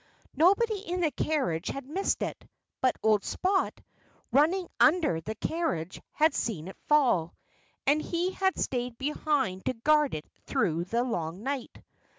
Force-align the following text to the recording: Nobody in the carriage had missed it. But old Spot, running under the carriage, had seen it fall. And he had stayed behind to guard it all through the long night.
Nobody 0.35 0.79
in 0.79 1.01
the 1.01 1.11
carriage 1.11 1.67
had 1.67 1.85
missed 1.85 2.23
it. 2.23 2.47
But 2.81 2.95
old 3.03 3.23
Spot, 3.23 3.71
running 4.31 4.67
under 4.79 5.21
the 5.21 5.35
carriage, 5.35 6.01
had 6.11 6.33
seen 6.33 6.67
it 6.69 6.77
fall. 6.87 7.35
And 7.85 8.01
he 8.01 8.31
had 8.31 8.57
stayed 8.57 8.97
behind 8.97 9.63
to 9.65 9.73
guard 9.75 10.15
it 10.15 10.25
all 10.25 10.31
through 10.47 10.85
the 10.85 11.03
long 11.03 11.43
night. 11.43 11.83